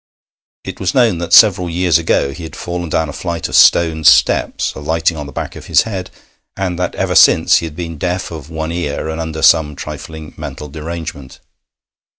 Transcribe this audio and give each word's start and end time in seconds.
It 0.63 0.79
was 0.79 0.95
known 0.95 1.19
that 1.19 1.31
several 1.31 1.69
years 1.69 1.99
ago 1.99 2.31
he 2.33 2.41
had 2.41 2.55
fallen 2.55 2.89
down 2.89 3.07
a 3.07 3.13
flight 3.13 3.47
of 3.47 3.55
stone 3.55 4.03
steps, 4.03 4.73
alighting 4.73 5.15
on 5.15 5.27
the 5.27 5.31
back 5.31 5.55
of 5.55 5.67
his 5.67 5.83
head, 5.83 6.09
and 6.57 6.79
that 6.79 6.95
ever 6.95 7.13
since 7.13 7.57
he 7.57 7.67
had 7.67 7.75
been 7.75 7.99
deaf 7.99 8.31
of 8.31 8.49
one 8.49 8.71
ear 8.71 9.09
and 9.09 9.21
under 9.21 9.43
some 9.43 9.75
trifling 9.75 10.33
mental 10.37 10.69
derangement. 10.69 11.39